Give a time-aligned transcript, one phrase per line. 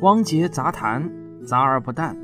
[0.00, 1.10] 汪杰杂谈，
[1.44, 2.16] 杂而不淡。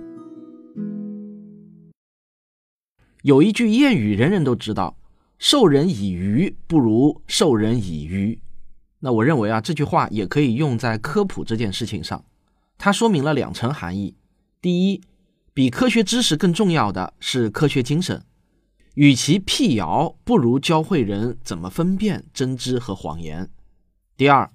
[3.22, 4.96] 有一句谚语，人人都知道
[5.40, 8.40] ：“授人以鱼，不如授人以渔。”
[9.00, 12.24] 那我认为啊，这句话也可以用在科普这件事情上。
[12.78, 14.14] 它说明了两层含义：
[14.62, 15.00] 第一，
[15.52, 18.24] 比科学知识更重要的是科学精神。
[18.94, 23.50] 与其辟谣，不如教会人怎么分辨真知和谎言。
[24.16, 24.48] 第二。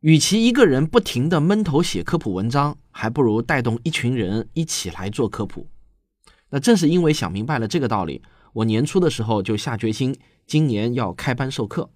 [0.00, 5.66] 与其一个人不停地闷头写科普文章，还不如带动一群人一起来做科普。
[6.48, 8.22] 那正是因为想明白了这个道理，
[8.54, 11.90] 我年初的时候就下决心，今年要开班授课。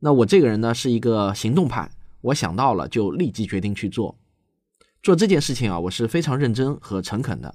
[0.00, 1.88] 那我这个人呢是一个行动派，
[2.22, 4.18] 我想到了就立即决定去做。
[5.00, 7.54] 做这件事情啊，我是非常认真和诚恳的。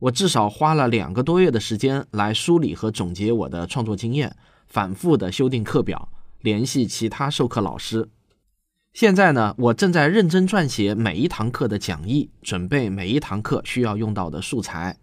[0.00, 4.36] 我至少花了两个多月的时间来梳理和总结我的创作经验，
[4.66, 8.08] 反复的修订课表，联系其他授课老师。
[8.98, 14.98] 现在呢，我正在认真撰写每一堂课的讲义，准备每一堂课需要用到的素材。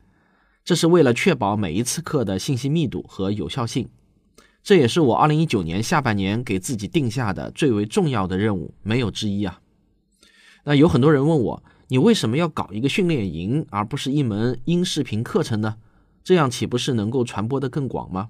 [0.66, 3.88] 这是为了确保每一次课的信息密度和有效性。
[4.62, 9.62] 这也是我二零一九年下半年给自己定下的最为重要的任务，没有之一啊。
[10.66, 15.78] 那有很多人问我，你为什么要搞一个训练营，而不是一门音视频课程呢？
[16.22, 18.28] 这样岂不是能够传播的更广吗？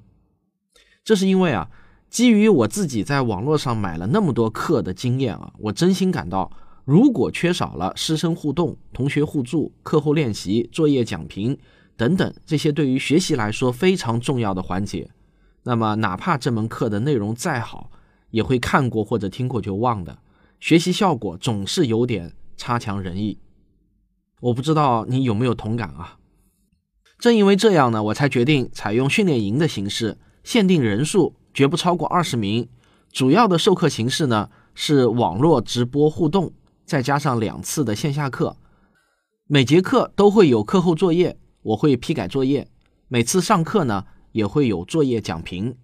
[1.03, 1.71] 这是因为啊。
[2.09, 6.49] 基于我自己在网络上买了那么多课的经验啊，我真心感到，
[6.85, 11.57] 如果缺少了师生互动、同学互助、课后练习、作业讲评
[11.97, 15.09] 等等这些对于学习来说非常重要的环节，
[15.63, 17.91] 那么哪怕这门课的内容再好，
[18.29, 20.19] 也会看过或者听过就忘的，
[20.61, 23.39] 学习效果总是有点差强人意。
[24.39, 26.17] 我不知道你有没有同感啊？
[27.19, 31.35] 正因为这样呢，我才决定采用训练营的形式，限定人数。
[31.55, 32.69] 绝不超过二十名。
[33.11, 36.51] 主要的授课形式呢是网络直播互动，
[36.85, 38.57] 再加上两次的线下课。
[39.47, 42.67] 每节课都会有课后作业，我会批改作业。
[43.07, 45.77] 每次上课呢也会有作业讲评。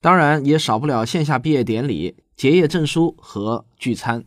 [0.00, 4.24] 当然也少不了线下毕业典礼、结业证书和聚餐。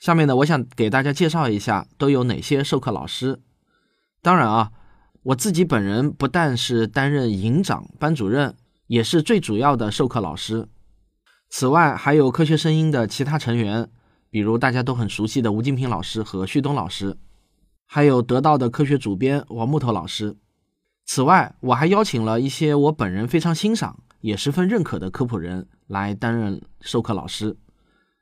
[0.00, 3.40] 下面呢，我想给大家介绍一下都有哪些授课老师。
[4.22, 4.70] 当然啊，
[5.24, 8.54] 我自己本人不但是担任营长、班主任。
[8.90, 10.68] 也是最主要的授课老师。
[11.48, 13.88] 此外，还有科学声音的其他成员，
[14.30, 17.16] 比如大家都很熟悉的吴金平老师和旭东老师，
[17.86, 20.36] 还有得到的科学主编王木头老师。
[21.04, 27.56] 此外，我还邀请了一些我本人非常欣赏也十分认可的科普人来担任授课老师，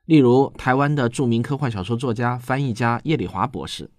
[0.05, 3.89] 例如台湾的著名科幻小说作家、翻译家叶礼华博士，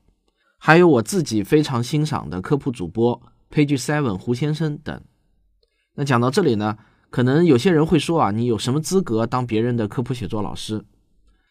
[0.56, 3.20] 还有我自己非常欣赏的科普主播
[3.50, 5.02] Page Seven 胡先生等。
[6.00, 6.78] 那讲到这里呢，
[7.10, 10.82] 可能有些人会说啊，你有什么资格当别人的科普写作老师？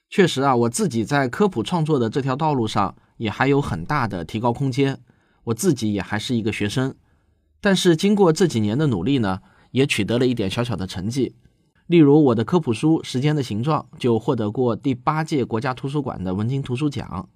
[0.09, 5.01] 确实啊，我自己在科普创作的这条道路上也还有很大的提高空间。
[5.43, 6.95] 我自己也还是一个学生，
[7.61, 11.35] 但是经过这几年的努力呢，也取得了一点小小的成绩。
[11.85, 17.29] 例如我的科普书《时间的形状》就获得过第八届国家图书馆的文津图书奖。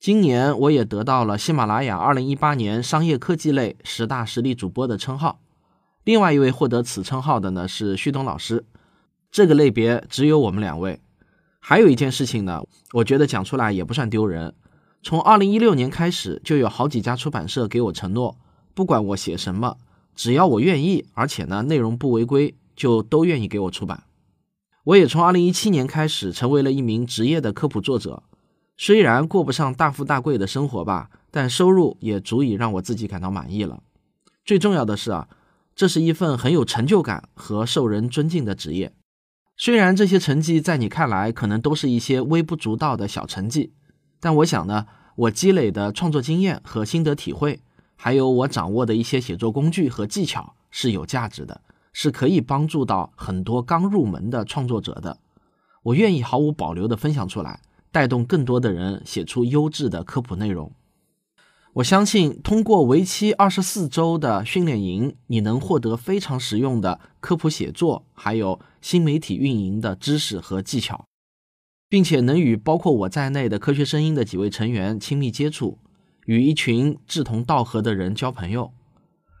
[0.00, 5.38] 今年我也得到了喜马拉雅二零一八年商业科技类十大实力主播的称号。
[6.08, 8.64] 另外一位获得此称号的呢是旭东老师，
[9.30, 11.00] 这个类别只有我们两位。
[11.60, 12.64] 还有一件事情呢，
[12.94, 14.54] 我觉得讲出来也不算丢人。
[15.02, 18.38] 从二零一六年开始，就有好几家出版社给我承诺，
[18.72, 19.76] 不管我写什么，
[20.14, 24.04] 只要我愿意，而且呢内容不违规，就都愿意给我出版。
[24.84, 28.22] 我也从二零一七年开始成为了一名职业的科普作者，
[28.78, 33.82] 虽然过不上大富大贵的生活吧，但收入也足以让我自己感到满意了。
[34.46, 35.28] 最重要的是啊。
[35.78, 38.92] 这是一份很有成就感和受人尊敬的职业，
[39.56, 43.72] 虽然这些成绩在你看来可能都是一些微不足道的小成绩，
[44.18, 47.60] 但我想呢，我积累的创作经验和心得体会，
[47.94, 51.60] 还有我掌握的一些写作工具和技巧是有价值的，
[51.92, 55.20] 是可以帮助到很多刚入门的创作者的。
[55.84, 57.60] 我愿意毫无保留地分享出来，
[57.92, 60.72] 带动更多的人写出优质的科普内容。
[61.74, 71.04] 我相信，通过为期二十四周的训练营，你能获得非常实用的科普写作，还有新媒体运营的知识和技巧，
[71.88, 75.78] 并且能与包括我在内的科学声音的几位成员亲密接触，
[76.24, 78.72] 与一群志同道合的人交朋友。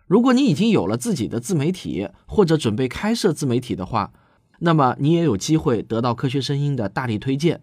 [0.06, 4.12] 如果你已经有了自己的自媒体，或者准备开设自媒体的话，
[4.60, 7.62] 那么你也有机会得到科学声音的大力推荐。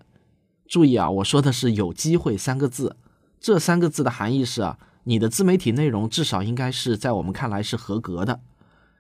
[0.68, 2.98] 注意啊，我说的是“有机会”三个字。
[3.40, 8.42] 这三个字的含义是啊，你的自媒体内容至少应该是在我们看来是合格的。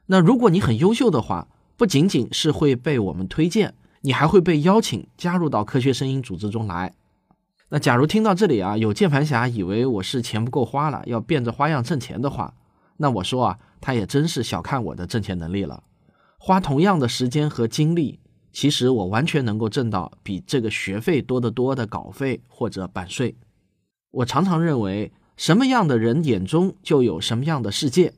[0.07, 1.47] 那如果你很优秀的话，
[1.77, 6.93] 不仅仅是会被我们推荐，你还会被邀请加入到科学声音组织中来。
[7.69, 12.53] 那假如听到这里啊，有键盘侠以为我是钱不够花了，要变着花样挣钱的话，
[12.97, 15.83] 那我说啊，他也真是小看我的挣钱能力了。
[16.37, 18.19] 花同样的时间和精力，
[18.53, 23.35] 其实我完全能够挣到比这个学费多得多的稿费或者版税。
[24.15, 28.13] 我常常认为，什么样的人眼中就有什么样的世界。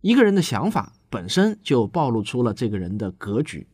[0.00, 3.66] 一个人的想法本身就暴露出了这个人的格局。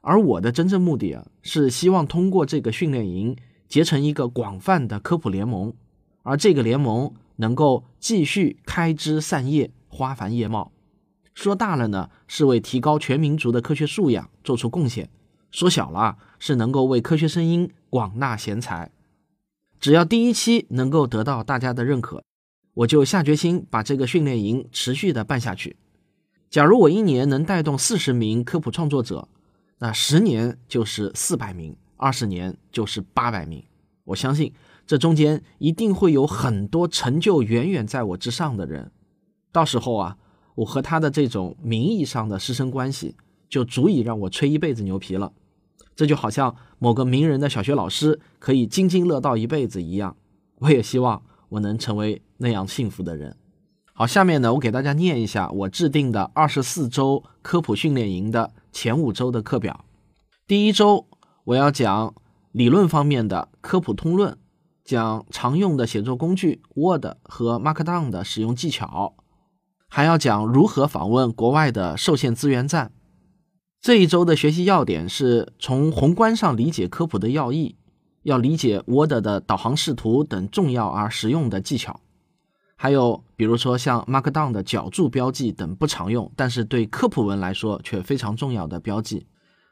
[0.00, 3.36] 而我的真正目的啊，是希望通过这个训练营
[3.66, 5.74] 结成一个广泛的科普联盟，
[6.22, 10.70] 而这个联盟能够继续开枝散叶、花繁叶茂。
[11.34, 15.06] 说大了呢，是为提高全民族的科学素养做出贡献；
[15.50, 18.92] 说小了，是能够为科学声音广纳贤才。
[19.80, 22.22] 只要第一期能够得到大家的认可，
[22.74, 25.76] 我就下决心把这个训练营持续的办下去。
[26.50, 29.28] 假如我一年能带动四十名科普创作者，
[29.78, 33.62] 那十年就是四百名，二十年就是八百名。
[34.04, 34.52] 我相信
[34.86, 38.90] 这中间一定会有很多成就远远在我之上的人，
[39.52, 40.16] 到时候啊。
[40.56, 43.14] 我和他的这种名义上的师生关系，
[43.46, 45.30] 就足以让我吹一辈子牛皮了。
[45.96, 50.14] 这就好像某个名人的小学老师可以津津乐道一辈子一样。
[50.58, 53.36] 我也希望我能成为那样幸福的人。
[53.94, 59.86] 好，下面呢，我给大家念一下我制定的二十四周科普训练营的前五周的课表。
[60.46, 61.06] 第一周，
[61.44, 62.14] 我要讲
[62.52, 64.36] 理论方面的科普通论，
[64.84, 69.14] 讲常用的写作工具 Word 和 Markdown 的使用技巧。
[69.88, 72.92] 还要讲如何访问国外的受限资源站。
[73.86, 77.76] 这一周的学习要点是从宏观上理解科普的要义，
[78.24, 82.00] 要理解 Word 的导航视图等重要而实用的技巧。
[82.74, 89.28] 还有比如说像 Markdown 的脚注标记等不常用，但是对科普文来说却非常重要的标记。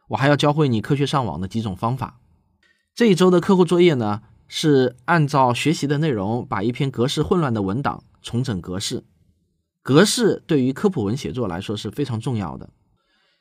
[0.06, 2.20] 我还要教会你科学上网的几种方法。
[2.94, 9.02] 这一周的课后作业呢，是按照学习的内容，把一篇格式混乱的文档重整格式。
[9.82, 12.70] 格式对于科普文写作来说是非常重要的。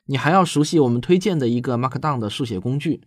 [0.06, 3.02] 你还要熟悉我们推荐的一个 Markdown 的书写工具，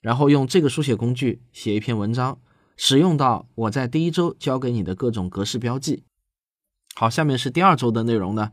[0.00, 2.38] 然后用这个书写工具写一篇文章，
[2.76, 6.04] 使用到我在第一周教给你的各种格式标记。
[6.94, 8.52] 好，下面是第二周的内容呢。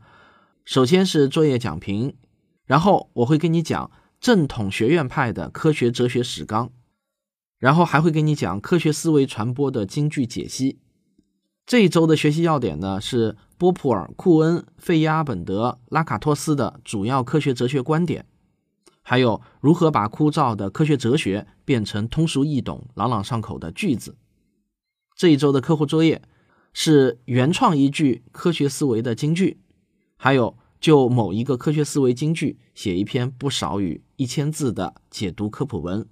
[0.64, 2.16] 首先是作业讲评，
[2.64, 3.90] 然后我会跟你讲
[4.20, 6.72] 正统学院派的科学哲学史纲，
[7.58, 10.80] 然后还会给你讲科学思维传播的京剧解析。
[11.66, 13.36] 这一周的学习要点呢是。
[13.58, 18.26] 波普尔、库恩、费耶阿本德、拉卡托斯的主要科学哲学观点，
[19.00, 24.18] 还有如何把枯燥的科学哲学变成通俗易懂、朗朗上口的句子。
[25.16, 26.20] 这一周的课后作业
[26.74, 29.58] 是原创一句科学思维的金句，
[30.18, 36.06] 还有就某一个科学思维金句写一篇不少于一千字的解读科普文。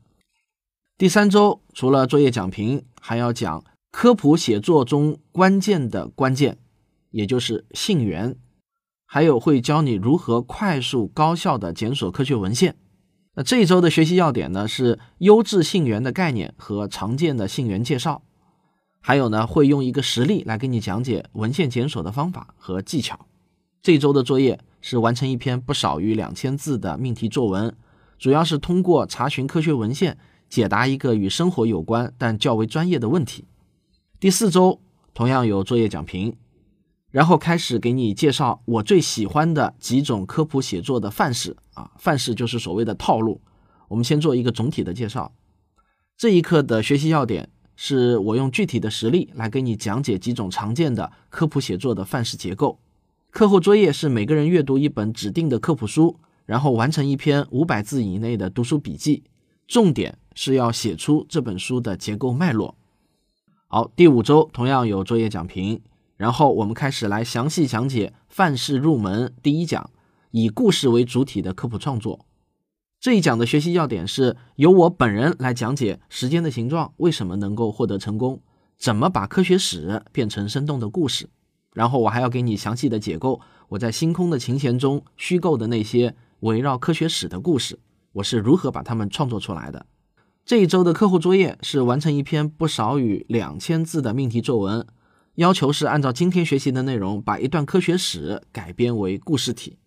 [0.97, 3.63] 第三周除了作业讲评，还要讲
[3.97, 6.59] 科普写作中关键的关键。
[7.13, 8.37] 也就是信源，
[9.07, 12.75] 还有会教你如何快速高效的检索科学文献。
[13.35, 18.23] 那这一周的学习要点呢是优质信源的概念和常见的信源介绍，
[19.01, 23.27] 还有呢会用一个实例来给你讲解文献检索的方法和技巧。
[23.81, 27.73] 这一周的作业是完成一篇不少于两千字的命题作文，
[28.19, 30.19] 主要是通过查询科学文献
[30.49, 33.45] 解答一个与生活有关但较为专业的问题。
[34.25, 34.81] 第四周
[35.13, 36.35] 同样有作业讲评。
[37.11, 43.43] 然后开始给你介绍我最喜欢的几种科普写作的范式啊，范式就是所谓的套路。
[43.87, 45.35] 我们先做一个总体的介绍。
[46.17, 52.81] 这一课的学习要点是我用具体的实例来给你讲解几种常见的科普写作的范式结构。
[53.31, 59.25] 课后作业是每个人阅读一本指定的科普书，然后完成一篇五百字以内的读书笔记，
[59.69, 62.79] 重点是要写出这本书的结构脉络。
[63.75, 65.83] 好，第五周同样有作业讲评。
[66.17, 69.91] 然后我们开始来详细讲解范式入门第一讲，
[70.31, 72.25] 以故事为主体的科普创作。
[73.01, 78.41] 这一讲的学习要点是由我本人来讲解时间的形状为什么能够获得成功，
[78.79, 81.29] 怎么把科学史变成生动的故事。
[81.73, 83.41] 然后我还要给你详细的解构
[83.71, 87.81] 我在星空的琴弦中虚构的那些围绕科学史的故事，
[88.13, 89.85] 我是如何把它们创作出来的。
[90.47, 94.87] 这一周的课后作业是完成一篇不少于两千字的命题作文。
[95.37, 99.79] 要求是按照今天学习的内容，把一段科学史改编为故事体。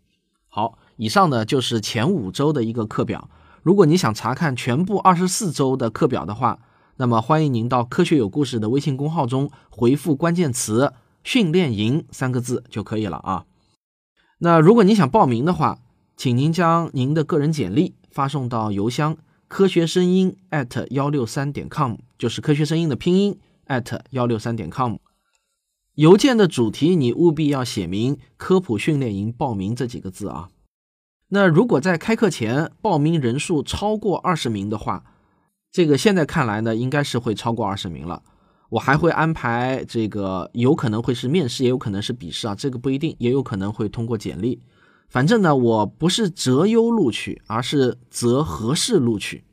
[0.48, 3.30] 好，以上呢就是前五周的一个课表。
[3.62, 6.60] 如果你想查看全部二十四周的课表的话，
[6.96, 10.92] 那么欢迎您到“科学有故事”的微信公号中回复关键词
[11.24, 13.46] “训练营”三个字就可以了啊。
[14.40, 15.78] 那如果你想报名的话，
[16.16, 24.98] 请您将您的个人简历发送到邮箱科学声音 at 幺六三点 com，就是科学声音的拼音 at 幺六三点 com。
[25.96, 30.50] 邮件的主题你务必要写明“科普训练营报名”这几个字啊。
[31.30, 35.04] 那如果在开课前报名人数超过二十名的话，
[35.72, 38.22] 这个现在看来呢，应该是会超过二十名了。
[38.70, 44.62] 我还会安排这个，有可能会是面试，也有可能是笔试啊，这个不一定，也有可能会通过简历。
[45.10, 49.46] 反正呢，我不是择优录取，而是择合适录取。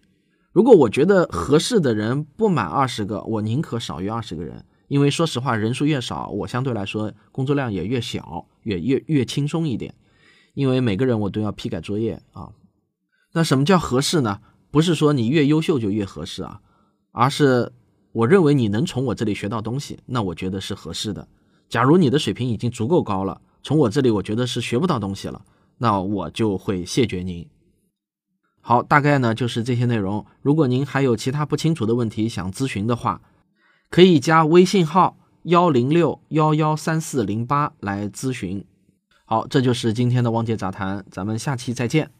[0.52, 4.64] 如果我觉得合适的人不满二十个，我宁可少于二十个人。
[4.88, 9.94] 因为说实话，人数越少，我相对来说工作量也越小，也越越轻松一点。
[10.52, 12.50] 因为每个人我都要批改作业啊。
[13.32, 14.40] 那什么叫合适呢？
[14.70, 16.60] 不是说你越优秀就越合适啊，
[17.12, 17.72] 而是
[18.12, 21.26] 我认为你能从我这里学到东西，那我觉得是合适的。
[21.68, 25.42] 假如你的水平已经足够高了，从我这里我觉得是学不到东西了，
[25.78, 27.48] 那我就会谢绝您。
[28.60, 30.24] 好，大概呢就是这些内容。
[30.42, 33.20] 如果您还有其他不清楚的问题想咨询的话，
[33.90, 38.64] 可以加微信号幺零六幺幺三四零八来咨询。
[39.24, 42.10] 好，这就是今天的汪杰杂谈，咱们下期再见。